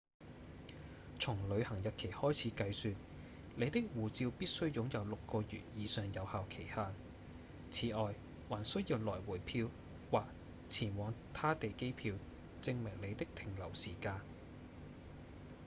[1.19, 2.95] 從旅行日期開始計算
[3.55, 6.91] 你的護照必須擁有6個月以上有效期限
[7.69, 8.15] 此外
[8.49, 9.69] 還需要來回票
[10.09, 10.23] 或
[10.69, 12.15] 前往他地機票
[12.63, 14.19] 證明你的停留時間